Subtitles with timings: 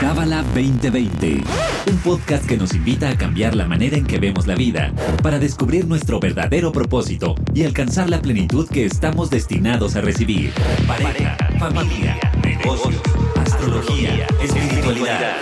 [0.00, 1.42] Cábala 2020,
[1.90, 4.92] un podcast que nos invita a cambiar la manera en que vemos la vida,
[5.22, 10.52] para descubrir nuestro verdadero propósito y alcanzar la plenitud que estamos destinados a recibir.
[10.86, 13.00] Pareja, familia, negocios,
[13.36, 15.36] astrología, espiritualidad.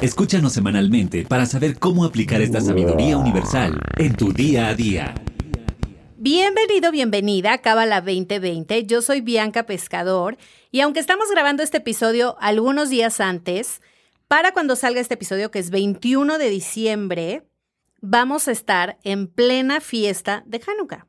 [0.00, 5.14] Escúchanos semanalmente para saber cómo aplicar esta sabiduría universal en tu día a día.
[6.24, 8.86] Bienvenido, bienvenida a Cábala 2020.
[8.86, 10.36] Yo soy Bianca Pescador
[10.70, 13.82] y aunque estamos grabando este episodio algunos días antes,
[14.28, 17.42] para cuando salga este episodio, que es 21 de diciembre,
[18.00, 21.08] vamos a estar en plena fiesta de Hanukkah.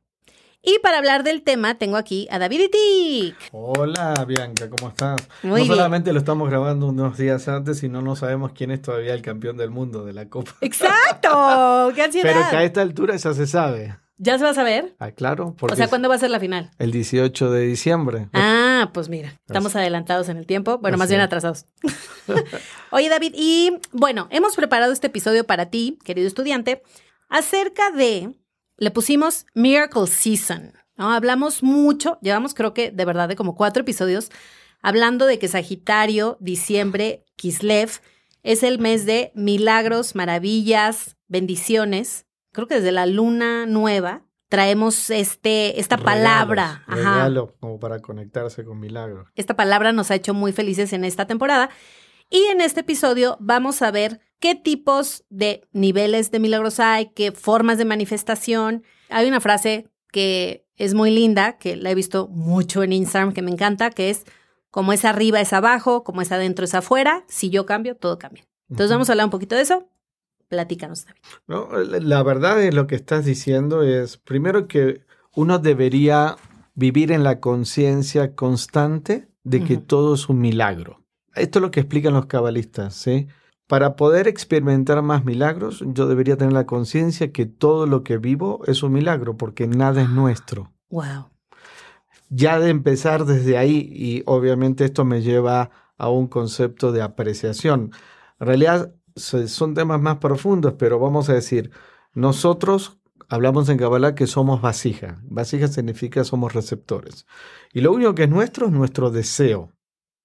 [0.63, 3.36] Y para hablar del tema, tengo aquí a David Itik.
[3.52, 5.22] Hola Bianca, ¿cómo estás?
[5.44, 5.67] Muy no bien.
[5.67, 9.58] solamente lo estamos grabando unos días antes, sino no sabemos quién es todavía el campeón
[9.58, 10.55] del mundo de la Copa.
[10.61, 11.91] ¡Exacto!
[11.94, 12.34] ¡Qué ansiedad!
[12.34, 13.95] Pero que a esta altura ya se sabe.
[14.23, 14.95] ¿Ya se va a saber?
[15.00, 16.72] Ah, claro, porque O sea, ¿cuándo va a ser la final?
[16.80, 18.30] el 18 de diciembre.
[18.31, 21.66] Ah, pues mira, estamos adelantados en el tiempo, bueno, más bien atrasados.
[22.91, 26.84] Oye, David, y bueno, hemos preparado este episodio para ti, querido estudiante,
[27.28, 28.34] acerca de,
[28.78, 31.12] le pusimos Miracle Season, ¿no?
[31.12, 34.31] Hablamos mucho, llevamos creo que de verdad de como cuatro episodios,
[34.81, 38.00] hablando de que Sagitario, diciembre, Kislev,
[38.42, 42.25] es el mes de milagros, maravillas, bendiciones.
[42.54, 46.84] Creo que desde la luna nueva traemos este, esta palabra.
[46.88, 47.16] Ajá.
[47.16, 49.28] regalo como para conectarse con milagros.
[49.36, 51.70] Esta palabra nos ha hecho muy felices en esta temporada.
[52.30, 57.31] Y en este episodio vamos a ver qué tipos de niveles de milagros hay, qué
[57.31, 58.84] formas de manifestación.
[59.09, 63.42] Hay una frase que es muy linda, que la he visto mucho en Instagram, que
[63.42, 64.26] me encanta, que es
[64.70, 67.24] como es arriba es abajo, como es adentro es afuera.
[67.28, 68.46] Si yo cambio, todo cambia.
[68.70, 69.88] Entonces vamos a hablar un poquito de eso.
[70.47, 71.19] Platícanos, David.
[71.47, 75.02] No, la verdad es lo que estás diciendo es, primero que
[75.35, 76.35] uno debería
[76.75, 81.03] vivir en la conciencia constante de que todo es un milagro.
[81.35, 83.27] Esto es lo que explican los cabalistas, ¿sí?
[83.67, 88.62] Para poder experimentar más milagros, yo debería tener la conciencia que todo lo que vivo
[88.68, 90.72] es un milagro, porque nada es nuestro.
[90.89, 91.29] Wow.
[92.29, 97.91] Ya de empezar desde ahí, y obviamente esto me lleva a un concepto de apreciación.
[98.39, 101.72] En realidad son temas más profundos, pero vamos a decir,
[102.13, 105.19] nosotros hablamos en Kabbalah que somos vasija.
[105.24, 107.25] Vasija significa somos receptores.
[107.74, 109.72] Y lo único que es nuestro es nuestro deseo.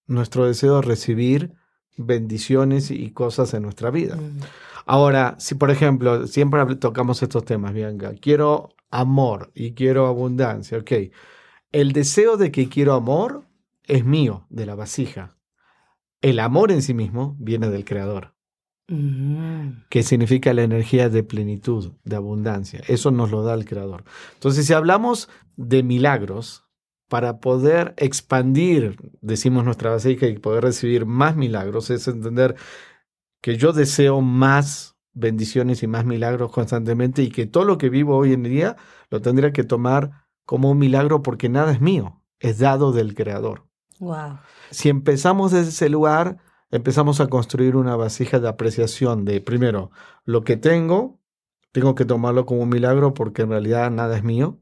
[0.06, 1.54] Nuestro deseo de recibir
[1.96, 4.16] bendiciones y cosas en nuestra vida.
[4.16, 4.40] Mm.
[4.86, 10.92] Ahora, si por ejemplo, siempre tocamos estos temas, Bianca, quiero amor y quiero abundancia, ok.
[11.72, 13.44] El deseo de que quiero amor
[13.84, 15.36] es mío, de la vasija.
[16.22, 18.34] El amor en sí mismo viene del Creador.
[19.90, 22.80] Que significa la energía de plenitud, de abundancia.
[22.88, 24.04] Eso nos lo da el Creador.
[24.34, 26.68] Entonces, si hablamos de milagros,
[27.08, 32.54] para poder expandir, decimos nuestra vasija, y poder recibir más milagros, es entender
[33.40, 38.16] que yo deseo más bendiciones y más milagros constantemente y que todo lo que vivo
[38.16, 38.76] hoy en día
[39.10, 43.66] lo tendría que tomar como un milagro porque nada es mío, es dado del Creador.
[43.98, 44.38] Wow.
[44.70, 46.38] Si empezamos desde ese lugar,
[46.70, 49.90] empezamos a construir una vasija de apreciación de, primero,
[50.24, 51.20] lo que tengo,
[51.72, 54.58] tengo que tomarlo como un milagro porque en realidad nada es mío.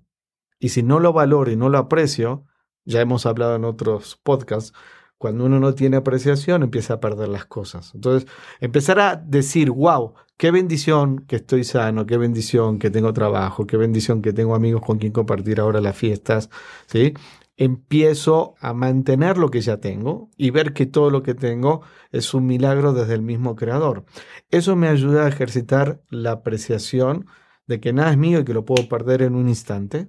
[0.58, 2.44] Y si no lo valoro y no lo aprecio,
[2.84, 4.72] ya hemos hablado en otros podcasts,
[5.18, 7.94] cuando uno no tiene apreciación empieza a perder las cosas.
[7.94, 8.28] Entonces,
[8.60, 13.76] empezar a decir, wow, qué bendición que estoy sano, qué bendición que tengo trabajo, qué
[13.76, 16.50] bendición que tengo amigos con quien compartir ahora las fiestas,
[16.86, 17.14] ¿sí?
[17.56, 21.80] Empiezo a mantener lo que ya tengo y ver que todo lo que tengo
[22.12, 24.04] es un milagro desde el mismo creador.
[24.50, 27.26] Eso me ayuda a ejercitar la apreciación
[27.66, 30.08] de que nada es mío y que lo puedo perder en un instante.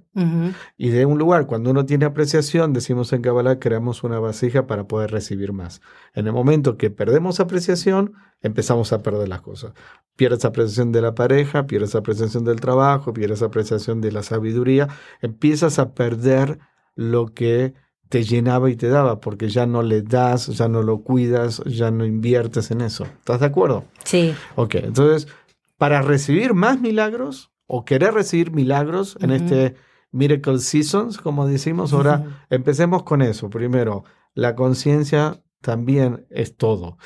[0.76, 4.86] Y de un lugar, cuando uno tiene apreciación, decimos en Kabbalah, creamos una vasija para
[4.86, 5.80] poder recibir más.
[6.14, 9.72] En el momento que perdemos apreciación, empezamos a perder las cosas.
[10.14, 14.88] Pierdes apreciación de la pareja, pierdes apreciación del trabajo, pierdes apreciación de la sabiduría,
[15.20, 16.60] empiezas a perder
[16.98, 17.74] lo que
[18.08, 21.90] te llenaba y te daba, porque ya no le das, ya no lo cuidas, ya
[21.92, 23.04] no inviertes en eso.
[23.04, 23.84] ¿Estás de acuerdo?
[24.04, 24.34] Sí.
[24.56, 25.28] Ok, entonces,
[25.76, 29.74] para recibir más milagros o querer recibir milagros en este
[30.10, 33.48] Miracle Seasons, como decimos, ahora empecemos con eso.
[33.50, 34.02] Primero,
[34.34, 36.96] la conciencia también es todo.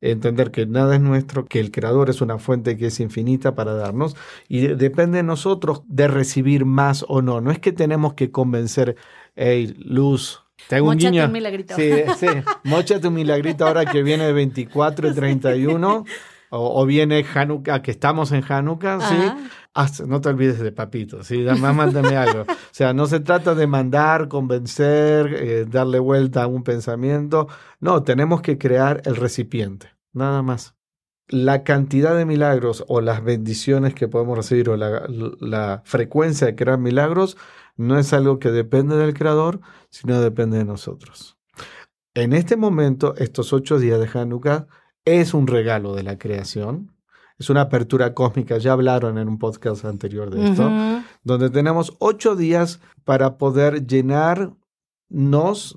[0.00, 3.74] Entender que nada es nuestro, que el Creador es una fuente que es infinita para
[3.74, 4.16] darnos
[4.48, 7.40] y de- depende de nosotros de recibir más o no.
[7.40, 8.96] No es que tenemos que convencer,
[9.38, 11.24] hey, Luz, te hago un guiño.
[11.24, 11.74] un milagrito.
[11.76, 12.26] Sí, sí,
[12.64, 16.04] mochate un milagrito ahora que viene de 24 y 31.
[16.50, 20.04] O, viene Hanukkah, que estamos en Hanukkah, ¿sí?
[20.06, 21.46] no te olvides de papito, ¿sí?
[21.46, 22.42] Además, mándame algo.
[22.42, 27.48] O sea, no se trata de mandar, convencer, eh, darle vuelta a un pensamiento.
[27.80, 30.74] No, tenemos que crear el recipiente, nada más.
[31.28, 35.06] La cantidad de milagros o las bendiciones que podemos recibir o la,
[35.40, 37.36] la frecuencia de crear milagros
[37.78, 41.38] no es algo que depende del creador, sino depende de nosotros.
[42.12, 44.66] En este momento, estos ocho días de Hanukkah
[45.04, 46.92] es un regalo de la creación.
[47.38, 50.68] Es una apertura cósmica, ya hablaron en un podcast anterior de esto,
[51.22, 54.56] donde tenemos ocho días para poder llenarnos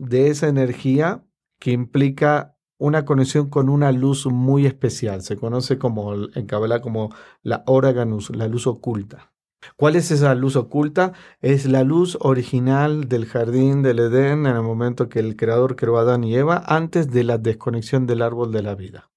[0.01, 1.23] de esa energía
[1.59, 5.21] que implica una conexión con una luz muy especial.
[5.21, 7.13] Se conoce como en Kabbalah como
[7.43, 9.30] la Oraganus, la luz oculta.
[9.75, 11.13] ¿Cuál es esa luz oculta?
[11.41, 15.97] Es la luz original del jardín del Edén en el momento que el creador creó
[15.97, 19.09] a Adán y Eva antes de la desconexión del árbol de la vida.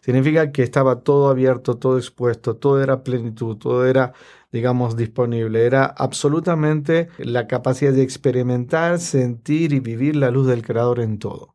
[0.00, 4.12] Significa que estaba todo abierto, todo expuesto, todo era plenitud, todo era,
[4.50, 5.66] digamos, disponible.
[5.66, 11.54] Era absolutamente la capacidad de experimentar, sentir y vivir la luz del Creador en todo.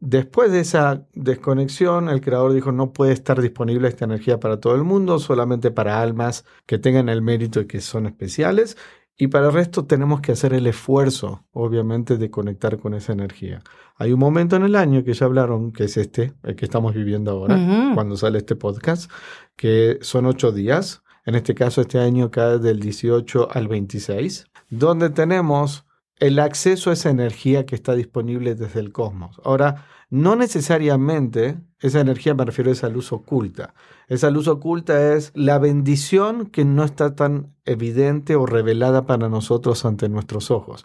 [0.00, 4.74] Después de esa desconexión, el creador dijo no puede estar disponible esta energía para todo
[4.74, 8.78] el mundo, solamente para almas que tengan el mérito y que son especiales.
[9.18, 13.62] Y para el resto tenemos que hacer el esfuerzo, obviamente, de conectar con esa energía.
[13.96, 16.94] Hay un momento en el año que ya hablaron, que es este, el que estamos
[16.94, 17.58] viviendo ahora,
[17.94, 19.10] cuando sale este podcast,
[19.56, 21.02] que son ocho días.
[21.26, 25.84] En este caso, este año cae del 18 al 26, donde tenemos
[26.20, 29.40] el acceso a esa energía que está disponible desde el cosmos.
[29.44, 33.74] Ahora, no necesariamente esa energía me refiero a esa luz oculta.
[34.06, 39.84] Esa luz oculta es la bendición que no está tan evidente o revelada para nosotros
[39.84, 40.84] ante nuestros ojos.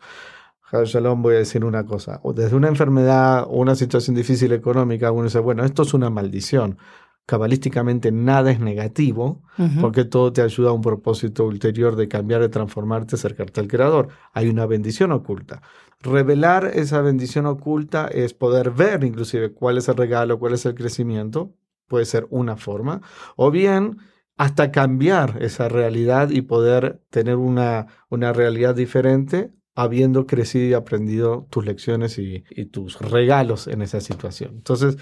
[0.71, 2.21] Shalom, voy a decir una cosa.
[2.33, 6.77] Desde una enfermedad o una situación difícil económica, uno dice, bueno, esto es una maldición.
[7.25, 9.41] Cabalísticamente nada es negativo,
[9.81, 14.09] porque todo te ayuda a un propósito ulterior de cambiar, de transformarte, acercarte al Creador.
[14.33, 15.61] Hay una bendición oculta.
[16.01, 20.75] Revelar esa bendición oculta es poder ver inclusive cuál es el regalo, cuál es el
[20.75, 21.55] crecimiento.
[21.87, 23.01] Puede ser una forma.
[23.35, 23.97] O bien
[24.37, 31.47] hasta cambiar esa realidad y poder tener una, una realidad diferente habiendo crecido y aprendido
[31.49, 34.53] tus lecciones y, tus regalos en esa situación.
[34.55, 34.97] Entonces,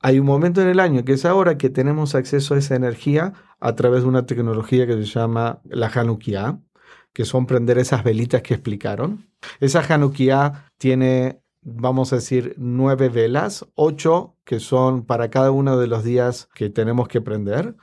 [0.00, 3.32] hay un momento en el año que es ahora que tenemos acceso a esa energía
[3.60, 6.60] a través de una tecnología que se llama la Hanukkah,
[7.12, 9.30] que son prender esas velitas que explicaron.
[9.60, 15.86] Esa Hanukkah tiene, vamos a decir, nueve velas, ocho que son para cada uno de
[15.86, 17.74] los días que tenemos que prender,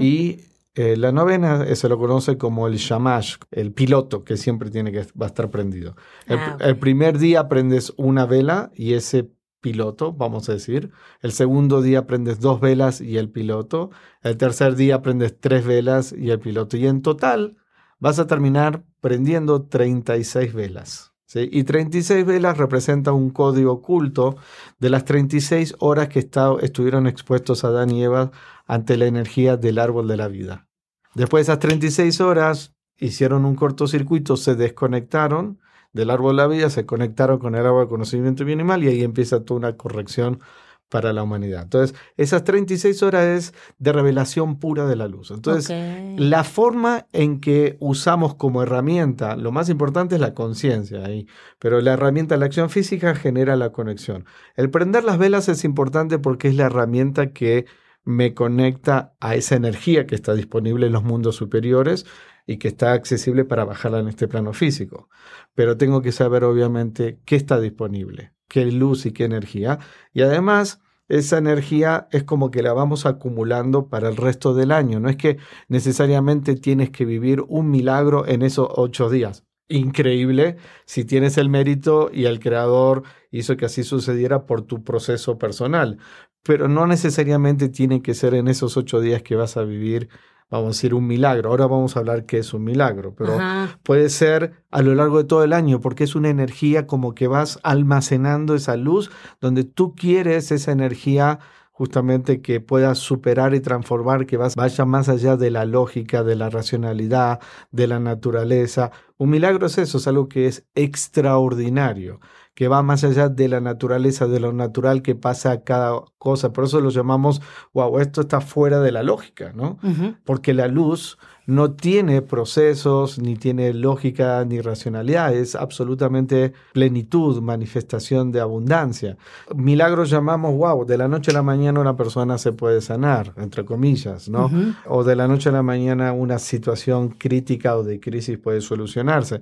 [0.00, 0.40] y
[0.74, 4.92] eh, la novena eh, se lo conoce como el shamash, el piloto que siempre tiene
[4.92, 5.96] que va a estar prendido.
[6.26, 9.28] El, ah, el, primer día prendes una vela y ese
[9.60, 10.90] piloto, vamos a decir.
[11.20, 13.90] El segundo día prendes dos velas y el piloto.
[14.22, 16.76] El tercer día prendes tres velas y el piloto.
[16.76, 17.56] Y en total
[17.98, 21.12] vas a terminar prendiendo 36 velas.
[21.26, 21.48] ¿sí?
[21.50, 24.36] Y 36 velas representa un código oculto
[24.78, 28.30] de las 36 horas que estuvieron expuestos Adán y Eva
[28.66, 30.68] ante la energía del árbol de la vida.
[31.14, 35.58] Después de esas 36 horas, hicieron un cortocircuito, se desconectaron
[35.92, 38.82] del árbol de la vida, se conectaron con el árbol de conocimiento bien y mal
[38.84, 40.40] y ahí empieza toda una corrección
[40.88, 41.62] para la humanidad.
[41.62, 45.30] Entonces, esas 36 horas es de revelación pura de la luz.
[45.30, 45.70] Entonces,
[46.18, 51.26] la forma en que usamos como herramienta, lo más importante es la conciencia ahí,
[51.58, 54.24] pero la herramienta, la acción física genera la conexión.
[54.56, 57.66] El prender las velas es importante porque es la herramienta que
[58.04, 62.06] me conecta a esa energía que está disponible en los mundos superiores
[62.48, 65.10] y que está accesible para bajarla en este plano físico.
[65.54, 69.78] Pero tengo que saber obviamente qué está disponible, qué luz y qué energía.
[70.14, 74.98] Y además, esa energía es como que la vamos acumulando para el resto del año.
[74.98, 75.36] No es que
[75.68, 79.44] necesariamente tienes que vivir un milagro en esos ocho días.
[79.68, 85.36] Increíble si tienes el mérito y el creador hizo que así sucediera por tu proceso
[85.36, 85.98] personal
[86.42, 90.08] pero no necesariamente tiene que ser en esos ocho días que vas a vivir,
[90.50, 91.50] vamos a decir, un milagro.
[91.50, 93.38] Ahora vamos a hablar qué es un milagro, pero
[93.82, 97.28] puede ser a lo largo de todo el año, porque es una energía como que
[97.28, 101.38] vas almacenando esa luz, donde tú quieres esa energía
[101.78, 106.50] justamente que pueda superar y transformar, que vaya más allá de la lógica, de la
[106.50, 107.38] racionalidad,
[107.70, 108.90] de la naturaleza.
[109.16, 112.18] Un milagro es eso, es algo que es extraordinario
[112.56, 116.52] que va más allá de la naturaleza, de lo natural que pasa a cada cosa.
[116.52, 117.40] Por eso lo llamamos,
[117.72, 119.78] wow, esto está fuera de la lógica, ¿no?
[120.24, 121.16] Porque la luz
[121.48, 129.16] no tiene procesos, ni tiene lógica, ni racionalidad, es absolutamente plenitud, manifestación de abundancia.
[129.56, 133.64] Milagros llamamos, wow, de la noche a la mañana una persona se puede sanar, entre
[133.64, 134.50] comillas, ¿no?
[134.84, 139.40] O de la noche a la mañana una situación crítica o de crisis puede solucionarse.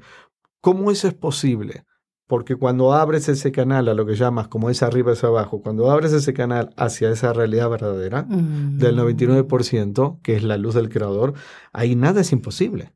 [0.61, 1.87] ¿Cómo eso es posible?
[2.27, 5.91] Porque cuando abres ese canal a lo que llamas como es arriba es abajo, cuando
[5.91, 11.35] abres ese canal hacia esa realidad verdadera del 99%, que es la luz del creador,
[11.73, 12.93] ahí nada es imposible.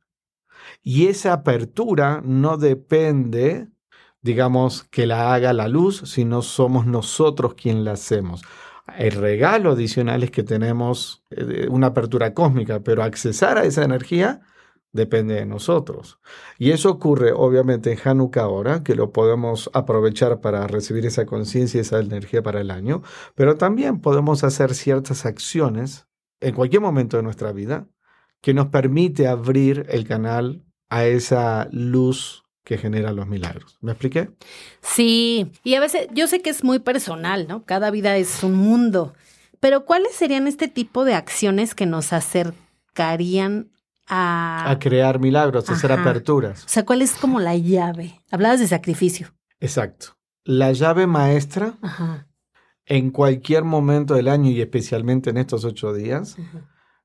[0.82, 3.68] Y esa apertura no depende,
[4.20, 8.42] digamos, que la haga la luz, sino somos nosotros quien la hacemos.
[8.98, 14.40] El regalo adicional es que tenemos eh, una apertura cósmica, pero accesar a esa energía
[14.92, 16.18] depende de nosotros.
[16.58, 21.78] Y eso ocurre obviamente en Hanukkah ahora, que lo podemos aprovechar para recibir esa conciencia
[21.78, 23.02] y esa energía para el año,
[23.34, 26.06] pero también podemos hacer ciertas acciones
[26.40, 27.86] en cualquier momento de nuestra vida
[28.40, 33.78] que nos permite abrir el canal a esa luz que genera los milagros.
[33.80, 34.30] ¿Me expliqué?
[34.80, 37.64] Sí, y a veces yo sé que es muy personal, ¿no?
[37.64, 39.14] Cada vida es un mundo,
[39.60, 43.70] pero ¿cuáles serían este tipo de acciones que nos acercarían
[44.10, 44.76] a...
[44.80, 46.64] crear milagros, a hacer aperturas.
[46.64, 48.20] O sea, ¿cuál es como la llave?
[48.30, 49.28] Hablabas de sacrificio.
[49.60, 50.16] Exacto.
[50.44, 51.74] La llave maestra
[52.86, 56.36] en cualquier momento del año y especialmente en estos ocho días.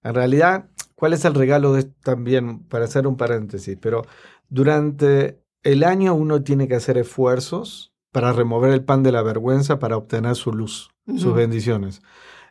[0.04, 3.78] En realidad, ¿cuál es el regalo de también, para hacer un paréntesis?
[3.80, 4.04] Pero
[4.50, 9.80] durante el año uno tiene que hacer esfuerzos para remover el pan de la vergüenza
[9.80, 12.02] para obtener su luz, sus bendiciones.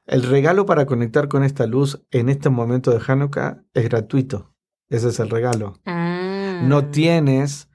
[0.06, 4.52] El regalo para conectar con esta luz en este momento de Hanukkah es gratuito.
[4.88, 5.80] Ese es el regalo.
[5.87, 6.61] Ah.
[6.64, 7.68] No tienes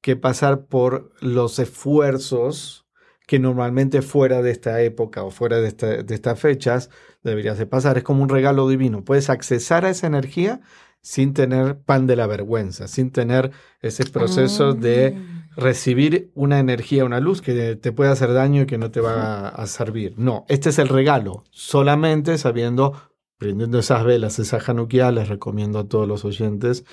[0.00, 2.86] que pasar por los esfuerzos
[3.26, 5.72] que normalmente fuera de esta época o fuera de,
[6.02, 6.90] de estas fechas
[7.22, 7.98] deberías de pasar.
[7.98, 9.04] Es como un regalo divino.
[9.04, 10.60] Puedes accesar a esa energía
[11.00, 13.50] sin tener pan de la vergüenza, sin tener
[13.80, 18.66] ese proceso de Ah recibir una energía, una luz que te puede hacer daño y
[18.66, 20.14] que no te va a, servir.
[20.16, 21.44] No, este es el regalo.
[21.50, 22.94] Solamente sabiendo,
[23.38, 26.84] prendiendo esas velas, esa Hanukkah, les recomiendo a todos los oyentes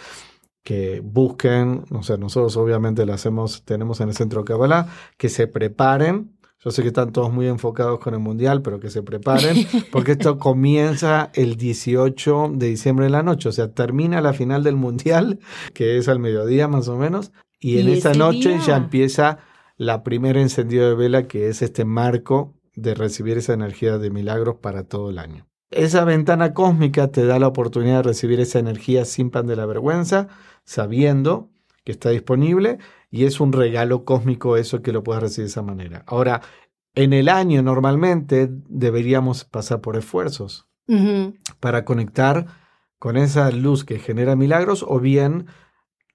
[0.63, 4.87] que busquen, o sea, nosotros obviamente lo hacemos, tenemos en el centro Kabbalah,
[5.17, 6.37] que se preparen.
[6.63, 9.55] Yo sé que están todos muy enfocados con el mundial, pero que se preparen,
[9.91, 14.63] porque esto comienza el 18 de diciembre en la noche, o sea, termina la final
[14.63, 15.39] del mundial,
[15.73, 19.37] que es al mediodía más o menos, y en esa noche ya empieza
[19.77, 24.55] la primera encendido de vela, que es este marco de recibir esa energía de milagros
[24.61, 25.47] para todo el año.
[25.69, 29.65] Esa ventana cósmica te da la oportunidad de recibir esa energía sin pan de la
[29.65, 30.27] vergüenza,
[30.65, 31.49] sabiendo
[31.85, 35.61] que está disponible, y es un regalo cósmico eso que lo puedes recibir de esa
[35.61, 36.03] manera.
[36.07, 36.41] Ahora,
[36.95, 40.67] en el año normalmente deberíamos pasar por esfuerzos
[41.61, 42.47] para conectar
[42.99, 45.45] con esa luz que genera milagros o bien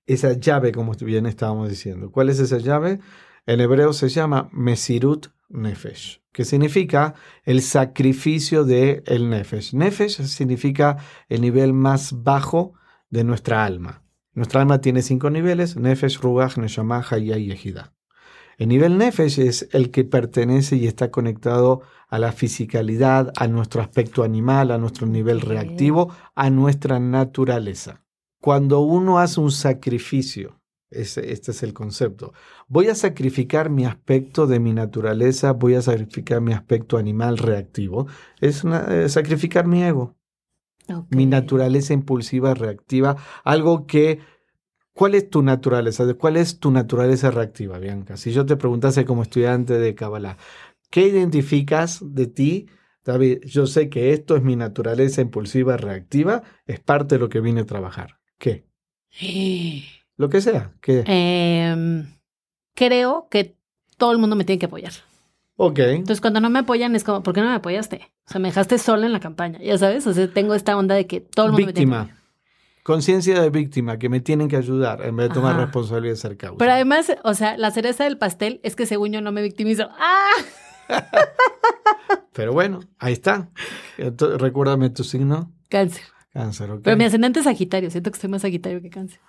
[0.06, 2.10] esa llave, como bien estábamos diciendo.
[2.10, 3.00] ¿Cuál es esa llave?
[3.46, 9.74] En hebreo se llama Mesirut Nefesh, que significa el sacrificio de el Nefesh.
[9.74, 10.96] Nefesh significa
[11.28, 12.74] el nivel más bajo
[13.10, 14.02] de nuestra alma.
[14.34, 17.94] Nuestra alma tiene cinco niveles, Nefesh, Ruach, Neshama, Hayah y Ejida.
[18.58, 23.82] El nivel Nefesh es el que pertenece y está conectado a la fisicalidad, a nuestro
[23.82, 28.05] aspecto animal, a nuestro nivel reactivo, a nuestra naturaleza.
[28.46, 32.32] Cuando uno hace un sacrificio, este, este es el concepto,
[32.68, 38.06] voy a sacrificar mi aspecto de mi naturaleza, voy a sacrificar mi aspecto animal reactivo,
[38.40, 40.14] es una, sacrificar mi ego,
[40.84, 41.02] okay.
[41.10, 44.20] mi naturaleza impulsiva reactiva, algo que
[44.92, 46.14] ¿Cuál es tu naturaleza?
[46.14, 48.16] ¿Cuál es tu naturaleza reactiva, Bianca?
[48.16, 50.36] Si yo te preguntase como estudiante de Kabbalah,
[50.90, 52.68] ¿qué identificas de ti,
[53.04, 53.40] David?
[53.44, 57.62] Yo sé que esto es mi naturaleza impulsiva reactiva, es parte de lo que vine
[57.62, 58.20] a trabajar.
[58.38, 58.64] ¿Qué?
[60.16, 60.72] Lo que sea.
[60.80, 61.04] ¿Qué?
[61.06, 62.04] Eh,
[62.74, 63.56] creo que
[63.96, 64.92] todo el mundo me tiene que apoyar.
[65.56, 65.78] Ok.
[65.78, 68.10] Entonces, cuando no me apoyan, es como, ¿por qué no me apoyaste?
[68.26, 70.06] O sea, me dejaste sola en la campaña, ya sabes.
[70.06, 71.98] O sea, tengo esta onda de que todo el mundo Víctima.
[72.00, 72.26] me tiene que.
[72.82, 75.64] Conciencia de víctima, que me tienen que ayudar en vez de tomar Ajá.
[75.64, 76.56] responsabilidad de ser causa.
[76.58, 79.88] Pero además, o sea, la cereza del pastel es que según yo no me victimizo.
[79.98, 80.30] ¡Ah!
[82.32, 83.48] Pero bueno, ahí está.
[83.98, 85.52] Entonces, recuérdame tu signo.
[85.68, 86.04] Cáncer.
[86.36, 86.80] Cáncer, ok.
[86.82, 87.90] Pero mi ascendente es Sagitario.
[87.90, 89.20] Siento que estoy más Sagitario que Cáncer.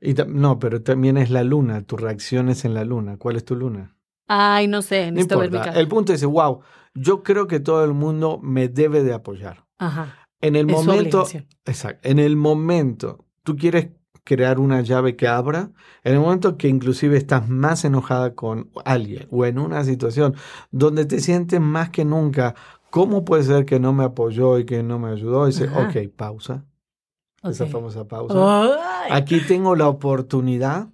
[0.00, 3.16] Y no, pero también es la luna, tus reacciones en la luna.
[3.16, 3.96] ¿Cuál es tu luna?
[4.26, 5.06] Ay, no sé.
[5.06, 5.78] No Necesito ver mi importa.
[5.78, 6.60] El punto es, wow,
[6.94, 9.64] yo creo que todo el mundo me debe de apoyar.
[9.78, 10.14] Ajá.
[10.40, 11.26] En el Es momento,
[11.64, 13.88] exacto, en el momento, tú quieres
[14.24, 15.70] crear una llave que abra,
[16.02, 20.34] en el momento que inclusive estás más enojada con alguien o en una situación
[20.70, 22.54] donde te sientes más que nunca,
[22.94, 25.48] ¿cómo puede ser que no me apoyó y que no me ayudó?
[25.48, 25.88] Y dice, Ajá.
[25.88, 26.64] ok, pausa.
[27.42, 28.36] esa famosa pausa.
[29.10, 30.90] Aquí tengo la oportunidad.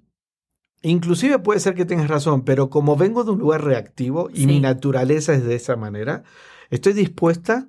[0.80, 4.46] Inclusive puede ser que tengas razón, pero como vengo de un lugar reactivo y Sí.
[4.46, 6.22] mi naturaleza es de esa manera,
[6.70, 7.68] estoy dispuesta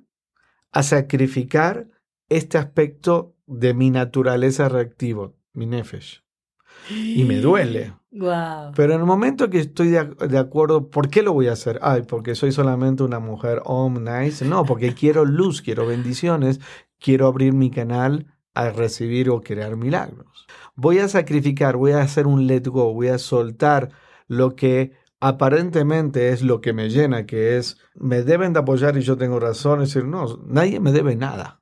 [0.72, 1.88] a sacrificar
[2.30, 6.24] este aspecto de mi naturaleza reactivo, mi nefesh.
[6.90, 7.94] Y me duele.
[8.10, 8.72] Guau.
[8.74, 11.78] Pero en el momento que estoy de, de acuerdo, ¿por qué lo voy a hacer?
[11.82, 14.44] Ay, porque soy solamente una mujer om nice.
[14.44, 16.60] No, porque quiero luz, quiero bendiciones,
[16.98, 20.46] quiero abrir mi canal a recibir o crear milagros.
[20.74, 23.90] Voy a sacrificar, voy a hacer un let go, voy a soltar
[24.28, 29.02] lo que aparentemente es lo que me llena, que es, me deben de apoyar y
[29.02, 29.82] yo tengo razón.
[29.82, 31.60] Es decir, no, nadie me debe nada.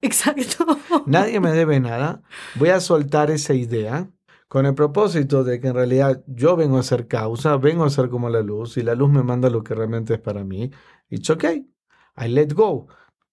[0.00, 0.64] Exacto.
[1.06, 2.22] Nadie me debe nada.
[2.54, 4.08] Voy a soltar esa idea
[4.50, 8.08] con el propósito de que en realidad yo vengo a ser causa, vengo a ser
[8.08, 10.72] como la luz y la luz me manda lo que realmente es para mí.
[11.08, 11.68] It's okay.
[12.16, 12.88] I let go.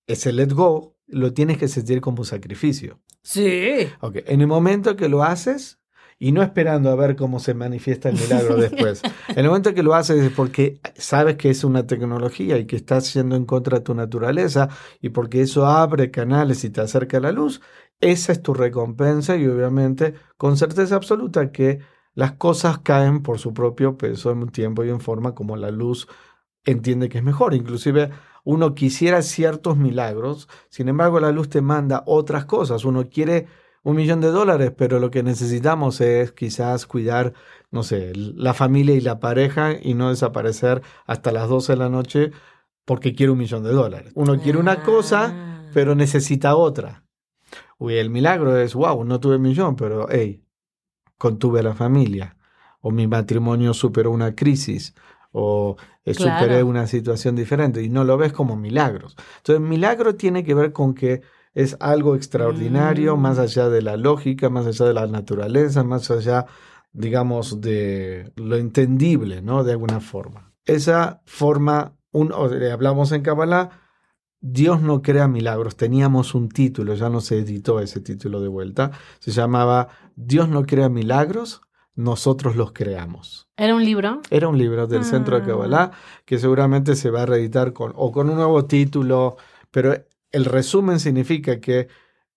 [0.05, 2.99] Ese let go lo tienes que sentir como sacrificio.
[3.23, 3.87] Sí.
[4.01, 5.79] Ok, En el momento que lo haces
[6.19, 9.01] y no esperando a ver cómo se manifiesta el milagro después.
[9.29, 12.75] En el momento que lo haces es porque sabes que es una tecnología y que
[12.75, 14.69] estás yendo en contra de tu naturaleza
[15.01, 17.59] y porque eso abre canales y te acerca a la luz,
[17.99, 21.79] esa es tu recompensa y obviamente con certeza absoluta que
[22.13, 25.71] las cosas caen por su propio peso en un tiempo y en forma como la
[25.71, 26.07] luz
[26.65, 27.53] entiende que es mejor.
[27.53, 28.09] Inclusive
[28.43, 32.85] uno quisiera ciertos milagros, sin embargo la luz te manda otras cosas.
[32.85, 33.47] Uno quiere
[33.83, 37.33] un millón de dólares, pero lo que necesitamos es quizás cuidar,
[37.71, 41.89] no sé, la familia y la pareja y no desaparecer hasta las 12 de la
[41.89, 42.31] noche
[42.83, 44.11] porque quiere un millón de dólares.
[44.15, 45.69] Uno quiere una cosa, Ah.
[45.73, 47.03] pero necesita otra.
[47.77, 50.43] Uy, el milagro es, wow, no tuve millón, pero hey,
[51.17, 52.37] contuve a la familia.
[52.81, 54.93] O mi matrimonio superó una crisis.
[55.31, 56.39] O eh, Claro.
[56.39, 57.83] superé una situación diferente.
[57.83, 59.15] Y no lo ves como milagros.
[59.37, 61.21] Entonces, milagro tiene que ver con que
[61.53, 63.21] es algo extraordinario, Mm.
[63.21, 66.45] más allá de la lógica, más allá de la naturaleza, más allá,
[66.93, 69.63] digamos, de lo entendible, ¿no?
[69.63, 70.53] De alguna forma.
[70.65, 73.69] Esa forma, un, o, hablamos en Kabbalah,
[74.39, 75.75] Dios no crea milagros.
[75.75, 78.91] Teníamos un título, ya no se editó ese título de vuelta.
[79.19, 81.61] Se llamaba Dios no crea milagros,
[81.95, 83.49] nosotros los creamos.
[83.57, 84.21] ¿Era un libro?
[84.29, 85.45] Era un libro del Centro de Ah.
[85.47, 85.91] Kabbalah
[86.25, 89.37] que seguramente se va a reeditar con, o con un nuevo título,
[89.71, 89.95] pero
[90.31, 91.87] el resumen significa que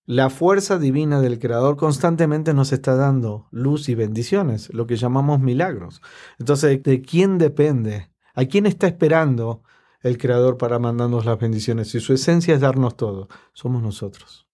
[0.06, 5.40] la fuerza divina del Creador constantemente nos está dando luz y bendiciones, lo que llamamos
[5.40, 6.00] milagros.
[6.38, 8.10] Entonces, ¿de quién depende?
[8.34, 9.62] ¿A quién está esperando
[10.02, 11.90] el Creador para mandarnos las bendiciones?
[11.90, 14.46] Si su esencia es darnos todo, somos nosotros.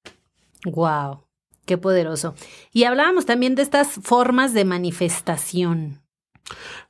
[0.65, 1.25] Wow.
[1.65, 2.35] Qué poderoso.
[2.73, 6.01] Y hablábamos también de estas formas de manifestación.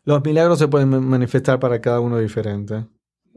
[0.05, 2.87] Los milagros se pueden ma- manifestar para cada uno diferente.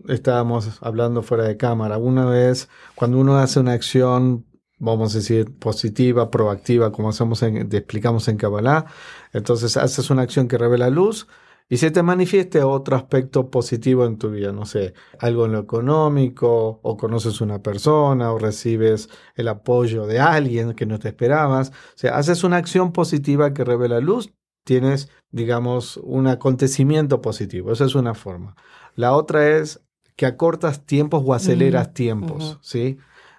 [0.07, 1.97] Estábamos hablando fuera de cámara.
[1.97, 4.45] Una vez, cuando uno hace una acción,
[4.79, 8.85] vamos a decir, positiva, proactiva, como hacemos en, te explicamos en Kabbalah,
[9.33, 11.27] entonces haces una acción que revela luz
[11.71, 15.59] y se te manifieste otro aspecto positivo en tu vida, no sé, algo en lo
[15.59, 21.69] económico, o conoces una persona, o recibes el apoyo de alguien que no te esperabas.
[21.69, 27.71] O sea, haces una acción positiva que revela luz, tienes, digamos, un acontecimiento positivo.
[27.71, 28.55] Esa es una forma.
[28.95, 29.81] La otra es
[30.15, 32.57] que acortas tiempos o aceleras tiempos.
[32.61, 32.97] ¿sí?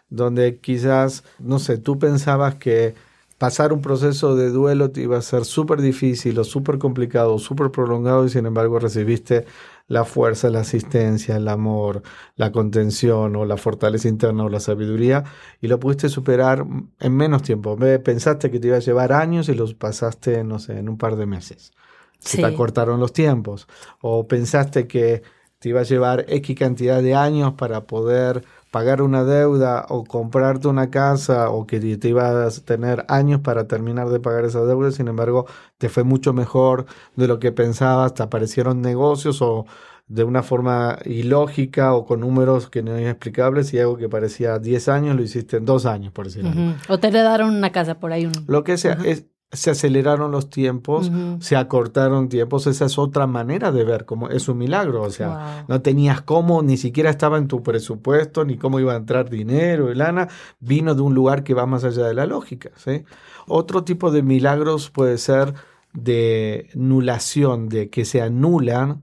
[0.09, 2.95] Donde quizás, no sé, tú pensabas que
[3.41, 7.39] pasar un proceso de duelo te iba a ser súper difícil o súper complicado o
[7.39, 9.47] súper prolongado y sin embargo recibiste
[9.89, 12.03] la fuerza, la asistencia, el amor,
[12.37, 15.25] la contención o la fortaleza interna o la sabiduría
[15.61, 16.67] y lo pudiste superar
[17.01, 17.77] en menos tiempo.
[18.05, 21.17] Pensaste que te iba a llevar años y los pasaste, no sé, en un par
[21.17, 21.73] de meses.
[22.21, 22.43] Se Sí.
[22.43, 23.67] te acortaron los tiempos.
[24.01, 25.23] O pensaste que
[25.59, 30.69] te iba a llevar X cantidad de años para poder pagar una deuda o comprarte
[30.69, 34.93] una casa o que te ibas a tener años para terminar de pagar esa deuda,
[34.93, 35.47] sin embargo,
[35.79, 39.67] te fue mucho mejor de lo que pensabas, te aparecieron negocios o
[40.07, 44.59] de una forma ilógica o con números que no eran explicables y algo que parecía
[44.59, 46.61] 10 años lo hiciste en 2 años, por decir algo.
[46.61, 46.75] Ujú.
[46.89, 48.27] O te heredaron una casa por ahí.
[48.27, 48.33] Un...
[48.49, 51.11] Lo que sea, es, se aceleraron los tiempos,
[51.41, 55.29] se acortaron tiempos, esa es otra manera de ver, como es un milagro, o sea,
[55.29, 55.65] Wow.
[55.67, 59.91] no tenías cómo, ni siquiera estaba en tu presupuesto, ni cómo iba a entrar dinero
[59.91, 60.29] y lana,
[60.61, 63.03] vino de un lugar que va más allá de la lógica, ¿sí?
[63.49, 65.55] Otro tipo de milagros puede ser
[65.93, 69.03] de nulación, de que se anulan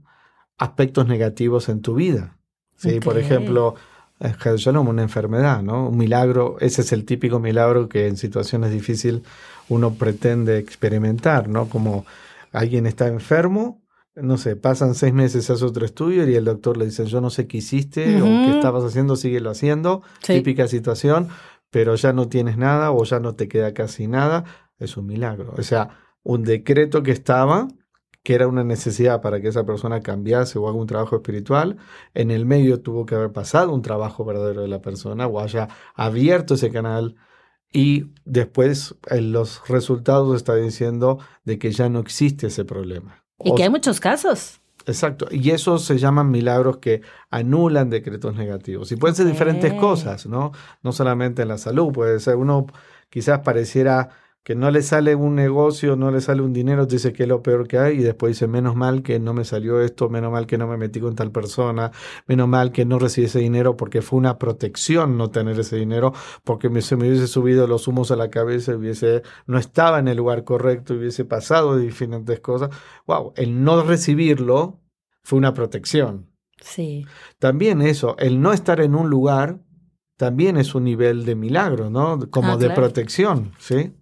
[0.58, 2.38] aspectos negativos en tu vida,
[2.76, 3.00] ¿sí?
[3.02, 3.76] Por ejemplo,
[4.20, 5.90] Shalom, una enfermedad, ¿no?
[5.90, 9.22] Un milagro, ese es el típico milagro que en situaciones difíciles
[9.70, 11.70] uno pretende experimentar, ¿no?
[11.70, 12.06] Como
[12.52, 13.84] alguien está enfermo,
[14.16, 17.30] no sé, pasan seis meses, hace otro estudio y el doctor le dice, yo no
[17.30, 20.34] sé qué hiciste o qué estabas haciendo, síguelo haciendo, Sí.
[20.34, 21.28] típica situación,
[21.70, 24.46] pero ya no tienes nada o ya no te queda casi nada,
[24.80, 25.54] es un milagro.
[25.56, 25.90] O sea,
[26.24, 27.68] un decreto que estaba,
[28.28, 31.78] que era una necesidad para que esa persona cambiase o haga un trabajo espiritual,
[32.14, 35.70] en el medio tuvo que haber pasado un trabajo verdadero de la persona o haya
[35.96, 37.16] abierto ese canal
[37.72, 43.24] y después en los resultados está diciendo de que ya no existe ese problema.
[43.42, 44.60] Y que hay muchos casos.
[44.86, 48.92] Exacto, y eso se llaman milagros que anulan decretos negativos.
[48.92, 50.52] Y pueden ser diferentes cosas, ¿no?
[50.84, 52.68] No solamente en la salud, puede ser uno
[53.10, 54.10] quizás pareciera
[54.48, 57.44] que no le sale un negocio, no le sale un dinero, dice que es lo
[57.44, 60.48] peor que hay y después dice, menos mal que no me salió esto, menos mal
[60.48, 61.92] que no me metí con tal persona,
[62.28, 66.14] menos mal que no recibí ese dinero porque fue una protección no tener ese dinero,
[66.46, 70.08] porque me, se me hubiese subido los humos a la cabeza, hubiese, no estaba en
[70.08, 72.70] el lugar correcto, hubiese pasado de diferentes cosas.
[73.06, 74.80] Wow, el no recibirlo
[75.24, 76.32] fue una protección.
[76.62, 77.06] Sí.
[77.38, 79.60] También eso, el no estar en un lugar
[80.16, 82.18] también es un nivel de milagro, ¿no?
[82.32, 83.94] Como Ah, de protección, ¿sí?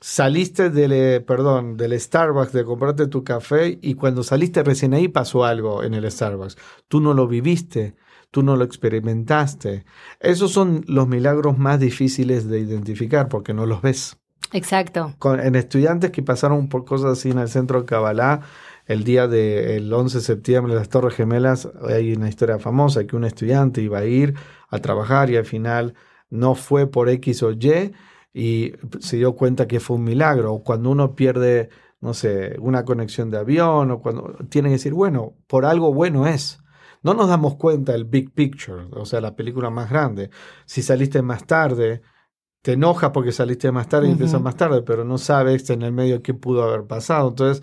[0.00, 5.08] Saliste del, eh, perdón, del Starbucks de comprarte tu café y cuando saliste recién ahí
[5.08, 6.56] pasó algo en el Starbucks.
[6.86, 7.96] Tú no lo viviste,
[8.30, 9.84] tú no lo experimentaste.
[10.20, 14.16] Esos son los milagros más difíciles de identificar porque no los ves.
[14.52, 15.14] Exacto.
[15.18, 18.42] Con, en estudiantes que pasaron por cosas así en el centro de Kabbalah,
[18.86, 23.16] el día del 11 de septiembre de las Torres Gemelas, hay una historia famosa que
[23.16, 24.34] un estudiante iba a ir
[24.68, 25.94] a trabajar y al final
[26.30, 27.92] no fue por X o Y
[28.32, 30.54] y se dio cuenta que fue un milagro.
[30.54, 34.94] O cuando uno pierde, no sé, una conexión de avión, o cuando tiene que decir,
[34.94, 36.60] bueno, por algo bueno es.
[37.02, 40.30] No nos damos cuenta el big picture, o sea, la película más grande.
[40.66, 42.02] Si saliste más tarde,
[42.62, 44.14] te enoja porque saliste más tarde y Ujú.
[44.14, 47.28] empiezas más tarde, pero no sabes en el medio qué pudo haber pasado.
[47.28, 47.62] Entonces,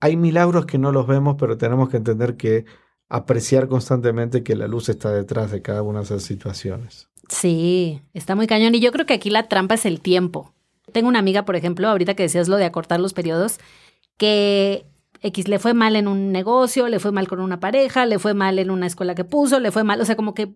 [0.00, 2.64] hay milagros que no los vemos, pero tenemos que entender que
[3.08, 7.10] apreciar constantemente que la luz está detrás de cada una de esas situaciones.
[7.28, 8.74] Sí, está muy cañón.
[8.74, 10.54] Y yo creo que aquí la trampa es el tiempo.
[10.92, 13.58] Tengo una amiga, por ejemplo, ahorita que decías lo de acortar los periodos,
[14.16, 14.86] que
[15.22, 18.34] X le fue mal en un negocio, le fue mal con una pareja, le fue
[18.34, 20.54] mal en una escuela que puso, le fue mal, o sea, como que,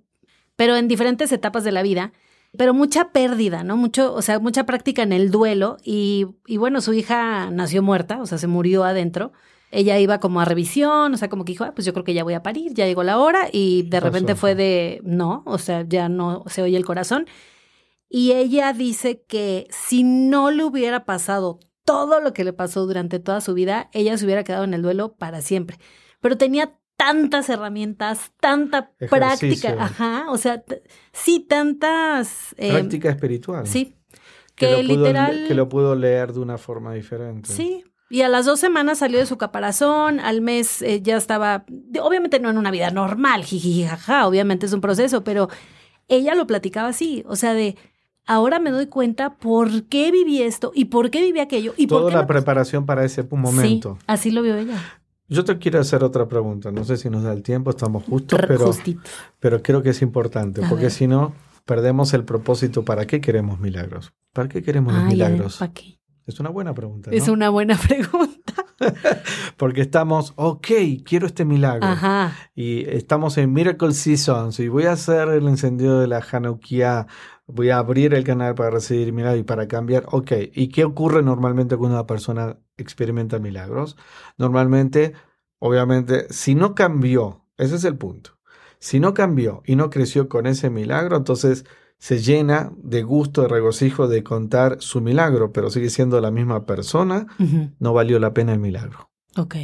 [0.56, 2.12] pero en diferentes etapas de la vida,
[2.56, 3.76] pero mucha pérdida, ¿no?
[3.76, 8.20] Mucho, o sea, mucha práctica en el duelo y, y bueno, su hija nació muerta,
[8.20, 9.32] o sea, se murió adentro.
[9.70, 12.14] Ella iba como a revisión, o sea, como que dijo, ah, pues yo creo que
[12.14, 15.58] ya voy a parir, ya llegó la hora y de repente fue de, no, o
[15.58, 17.26] sea, ya no se oye el corazón.
[18.08, 23.18] Y ella dice que si no le hubiera pasado todo lo que le pasó durante
[23.18, 25.78] toda su vida, ella se hubiera quedado en el duelo para siempre.
[26.20, 29.70] Pero tenía tantas herramientas, tanta Ejercicio.
[29.70, 30.64] práctica, ajá, o sea,
[31.12, 32.54] sí, tantas...
[32.56, 33.66] eh, Práctica espiritual.
[33.66, 33.94] Sí,
[34.54, 35.44] Que, que, lo pudo, literal...
[35.46, 37.52] que lo pudo leer de una forma diferente.
[37.52, 37.84] Sí.
[38.10, 41.64] Y a las dos semanas salió de su caparazón, al mes eh, ya estaba,
[42.02, 45.48] obviamente no en una vida normal, jiji, jaja, obviamente es un proceso, pero
[46.08, 47.76] ella lo platicaba así, o sea, de
[48.26, 51.98] ahora me doy cuenta por qué viví esto y por qué viví aquello y por
[52.00, 53.96] Toda qué la me- preparación para ese momento.
[53.98, 54.76] Sí, así lo vio ella.
[55.30, 56.72] Yo te quiero hacer otra pregunta.
[56.72, 59.02] No sé si nos da el tiempo, estamos justos, pero, Justito.
[59.38, 61.34] pero creo que es importante, A porque si no,
[61.66, 62.82] perdemos el propósito.
[62.86, 64.14] ¿Para qué queremos milagros?
[64.32, 65.58] ¿Para qué queremos los Ay, milagros?
[65.58, 65.97] ¿pa' qué?
[66.28, 67.10] Es una buena pregunta.
[67.10, 68.52] Es una buena pregunta.
[69.56, 70.66] Porque estamos, ok,
[71.02, 71.86] quiero este milagro.
[71.86, 72.36] Ajá.
[72.54, 77.06] Y estamos en Miracle Seasons y voy a hacer el encendido de la Hanukkah.
[77.46, 80.04] Voy a abrir el canal para recibir milagros y para cambiar.
[80.12, 83.96] Ok, ¿y qué ocurre normalmente cuando una persona experimenta milagros?
[84.36, 85.14] Normalmente,
[85.60, 88.38] obviamente, si no cambió, ese es el punto.
[88.80, 91.64] Si no cambió y no creció con ese milagro, entonces
[91.98, 96.64] se llena de gusto, de regocijo de contar su milagro, pero sigue siendo la misma
[96.64, 97.26] persona,
[97.78, 99.10] no valió la pena el milagro.
[99.36, 99.56] Ok.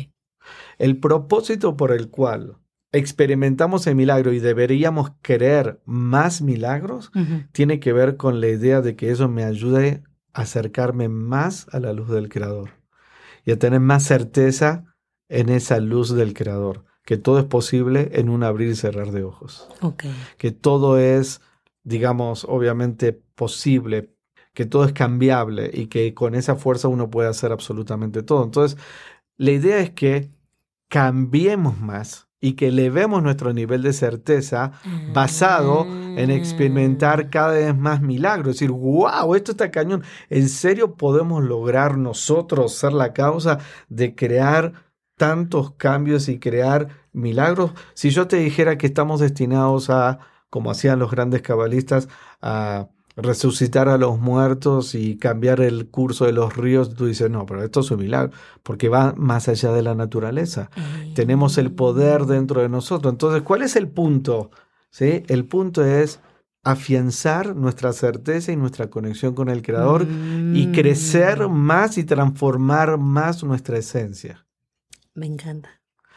[0.79, 2.57] El propósito por el cual
[2.93, 7.11] experimentamos el milagro y deberíamos querer más milagros
[7.53, 11.81] tiene que ver con la idea de que eso me ayude a acercarme más a
[11.81, 12.71] la luz del Creador
[13.45, 14.85] y a tener más certeza
[15.29, 19.23] en esa luz del Creador, que todo es posible en un abrir y cerrar de
[19.25, 20.05] ojos, Ok.
[20.39, 21.41] que todo es,
[21.85, 24.11] digamos, obviamente posible,
[24.55, 28.45] que todo es cambiable y que con esa fuerza uno puede hacer absolutamente todo.
[28.45, 28.79] Entonces,
[29.37, 30.31] la idea es que
[30.89, 34.73] cambiemos más y que elevemos nuestro nivel de certeza
[35.15, 38.49] basado en experimentar cada vez más milagros.
[38.49, 40.05] Es decir, wow, esto está cañón.
[40.29, 44.75] ¿En serio podemos lograr nosotros ser la causa de crear
[45.17, 47.73] tantos cambios y crear milagros?
[47.95, 50.19] Si yo te dijera que estamos destinados a,
[50.55, 52.09] como hacían los grandes cabalistas,
[52.41, 52.87] a
[53.17, 57.65] resucitar a los muertos y cambiar el curso de los ríos, tú dices, no, pero
[57.65, 58.31] esto es un milagro,
[58.63, 60.71] porque va más allá de la naturaleza.
[61.17, 63.13] Tenemos el poder dentro de nosotros.
[63.13, 64.53] Entonces, ¿cuál es el punto?
[64.91, 65.25] ¿Sí?
[65.27, 66.21] El punto es
[66.63, 70.73] afianzar nuestra certeza y nuestra conexión con el Creador y Mm.
[70.73, 74.47] crecer más y transformar más nuestra esencia.
[75.15, 75.69] Me encanta.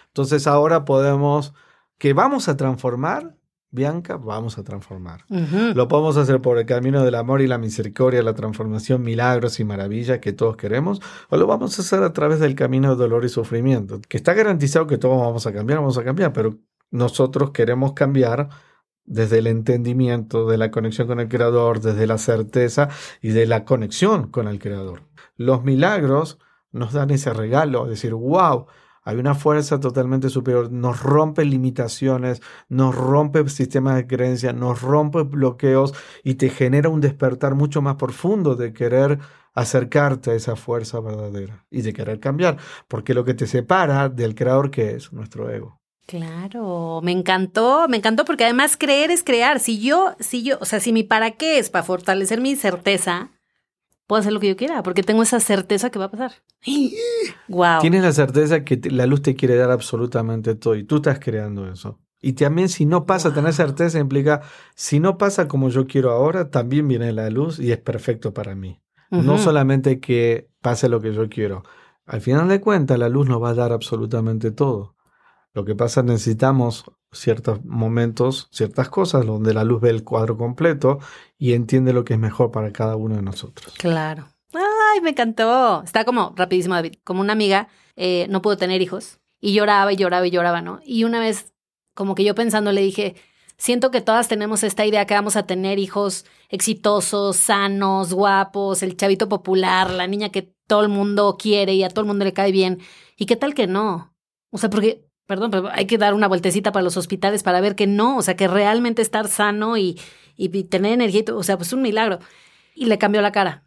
[0.07, 1.53] Entonces ahora podemos,
[1.97, 3.36] que vamos a transformar,
[3.69, 5.25] Bianca, vamos a transformar.
[5.29, 9.65] Lo podemos hacer por el camino del amor y la misericordia, la transformación, milagros y
[9.65, 13.25] maravillas que todos queremos, o lo vamos a hacer a través del camino de dolor
[13.25, 16.57] y sufrimiento, que está garantizado que todos vamos a cambiar, vamos a cambiar, pero
[16.91, 18.49] nosotros queremos cambiar
[19.03, 22.89] desde el entendimiento de la conexión con el Creador, desde la certeza
[23.21, 25.03] y de la conexión con el Creador.
[25.35, 26.39] Los milagros
[26.71, 28.67] nos dan ese regalo, decir, wow,
[29.07, 35.21] hay una fuerza totalmente superior, nos rompe limitaciones, nos rompe sistemas de creencia, nos rompe
[35.21, 35.93] bloqueos
[36.25, 39.19] y te genera un despertar mucho más profundo de querer
[39.53, 42.57] acercarte a esa fuerza verdadera y de querer cambiar,
[42.89, 45.79] porque lo que te separa del creador que es nuestro ego.
[46.05, 49.61] Claro, me encantó, me encantó porque además creer es crear.
[49.61, 53.31] Si yo, si yo, o sea, si mi para qué es para fortalecer mi certeza,
[54.07, 56.31] puedo hacer lo que yo quiera porque tengo esa certeza que va a pasar.
[57.47, 57.79] Wow.
[57.79, 61.19] Tienes la certeza que te- la luz te quiere dar absolutamente todo y tú estás
[61.19, 61.99] creando eso.
[62.19, 64.41] Y también si no pasa, tener certeza implica,
[64.75, 68.55] si no pasa como yo quiero ahora, también viene la luz y es perfecto para
[68.55, 68.81] mí.
[69.11, 71.63] No solamente que pase lo que yo quiero.
[72.05, 74.96] Al final de cuentas, la luz nos va a dar absolutamente todo.
[75.57, 80.99] Lo que pasa, necesitamos ciertos momentos, ciertas cosas, donde la luz ve el cuadro completo
[81.39, 83.73] y entiende lo que es mejor para cada uno de nosotros.
[83.79, 84.27] Claro.
[84.53, 85.81] Ay, me encantó.
[85.81, 86.97] Está como rapidísimo, David.
[87.03, 90.79] Como una amiga eh, no pudo tener hijos y lloraba y lloraba y lloraba, ¿no?
[90.85, 91.51] Y una vez,
[91.95, 93.15] como que yo pensando, le dije,
[93.57, 98.95] siento que todas tenemos esta idea que vamos a tener hijos exitosos, sanos, guapos, el
[98.95, 102.33] chavito popular, la niña que todo el mundo quiere y a todo el mundo le
[102.33, 102.77] cae bien.
[103.17, 104.13] ¿Y qué tal que no?
[104.51, 107.75] O sea, porque, perdón, pero hay que dar una vueltecita para los hospitales para ver
[107.75, 109.99] que no, o sea, que realmente estar sano y,
[110.35, 112.19] y tener energía, o sea, pues un milagro.
[112.73, 113.65] Y le cambió la cara.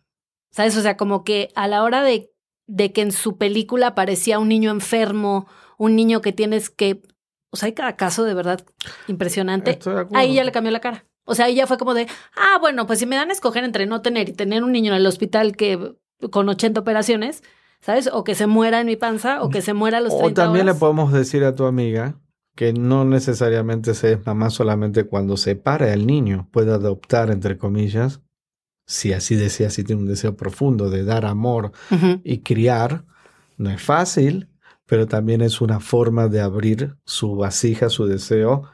[0.50, 0.76] ¿Sabes?
[0.76, 2.32] O sea, como que a la hora de,
[2.66, 5.46] de que en su película parecía un niño enfermo,
[5.78, 7.02] un niño que tienes que.
[7.50, 8.64] O sea, hay cada caso de verdad
[9.06, 9.78] impresionante.
[9.82, 10.06] De.
[10.14, 11.06] Ahí ya le cambió la cara.
[11.24, 13.62] O sea, ahí ya fue como de, ah, bueno, pues si me dan a escoger
[13.62, 15.94] entre no tener y tener un niño en el hospital que
[16.30, 17.42] con 80 operaciones,
[17.80, 18.08] ¿sabes?
[18.12, 20.44] O que se muera en mi panza o que se muera a los 30 O
[20.44, 22.16] también le podemos decir a tu amiga
[22.54, 27.56] que no necesariamente se es mamá solamente cuando se para el niño, puede adoptar, entre
[27.56, 28.20] comillas,
[28.86, 31.72] si así desea, si tiene un deseo profundo de dar amor
[32.24, 33.04] y criar.
[33.56, 34.48] No es fácil,
[34.84, 38.64] pero también es una forma de abrir su vasija, su deseo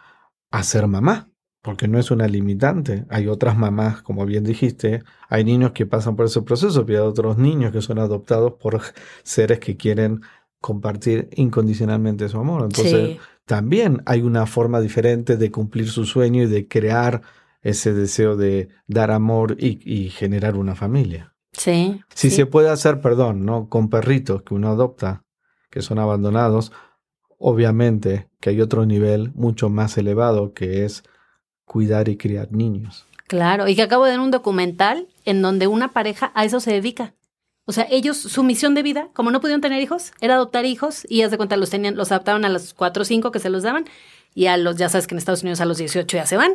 [0.51, 1.29] a ser mamá,
[1.67, 3.07] porque no es una limitante.
[3.09, 7.09] Hay otras mamás, como bien dijiste, hay niños que pasan por ese proceso, pero hay
[7.09, 8.81] otros niños que son adoptados por
[9.25, 10.21] seres que quieren
[10.61, 12.63] compartir incondicionalmente su amor.
[12.63, 13.19] Entonces, Sí.
[13.47, 17.23] también hay una forma diferente de cumplir su sueño y de crear
[17.63, 21.35] ese deseo de dar amor y, y generar una familia.
[21.51, 22.01] Sí.
[22.15, 22.37] Si sí.
[22.37, 23.69] se puede hacer, perdón, ¿no?
[23.69, 25.25] Con perritos que uno adopta,
[25.69, 26.71] que son abandonados,
[27.39, 31.03] obviamente que hay otro nivel mucho más elevado que es
[31.67, 33.05] cuidar y criar niños.
[33.27, 36.73] Claro, y que acabo de ver un documental en donde una pareja a eso se
[36.73, 37.13] dedica.
[37.65, 41.05] O sea, ellos, su misión de vida, como no pudieron tener hijos, era adoptar hijos
[41.11, 43.51] y haz de cuenta, los tenían, los adoptaban a los 4 o 5 que se
[43.51, 43.85] los daban
[44.35, 46.53] y a los, ya sabes que en Estados Unidos a los 18 ya se van.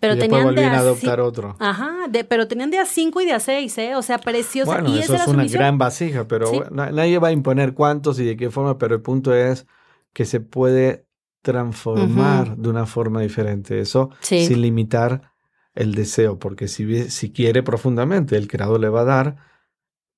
[0.00, 1.54] Pero y tenían de a a adoptar otro.
[1.60, 3.94] Ajá, de, pero tenían de a 5 y de a 6, ¿eh?
[3.94, 4.72] O sea, preciosa.
[4.72, 5.60] Bueno, y eso esa es una misión.
[5.60, 6.56] gran vasija, pero Sí.
[6.56, 9.66] bueno, na- nadie va a imponer cuántos y de qué forma, pero el punto es
[10.12, 11.04] que se puede
[11.44, 14.46] transformar de una forma diferente eso Sí.
[14.46, 15.30] sin limitar
[15.74, 19.36] el deseo, porque si, si quiere profundamente, el creador le va a dar,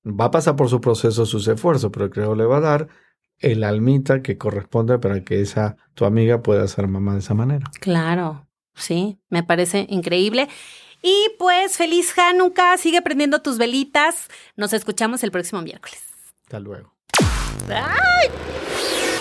[0.05, 2.87] va a pasar por su proceso, sus esfuerzos, pero el creador le va a dar
[3.39, 7.69] el almita que corresponde para que esa tu amiga pueda ser mamá de esa manera.
[7.81, 10.47] Claro, sí, me parece increíble.
[11.03, 14.27] Y pues feliz Hanukkah, sigue prendiendo tus velitas.
[14.55, 15.99] Nos escuchamos el próximo miércoles.
[16.43, 16.93] Hasta luego.